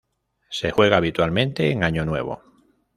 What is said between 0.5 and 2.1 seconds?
juega habitualmente en año